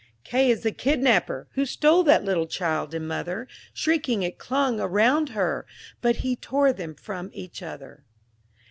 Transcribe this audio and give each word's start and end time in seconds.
K 0.23 0.49
is 0.49 0.63
the 0.63 0.71
Kidnapper, 0.71 1.47
who 1.51 1.63
stole 1.63 2.01
That 2.01 2.23
little 2.23 2.47
child 2.47 2.95
and 2.95 3.07
mother— 3.07 3.47
Shrieking, 3.71 4.23
it 4.23 4.39
clung 4.39 4.79
around 4.79 5.29
her, 5.29 5.67
but 6.01 6.15
He 6.25 6.35
tore 6.35 6.73
them 6.73 6.95
from 6.95 7.29
each 7.33 7.61
other. 7.61 8.03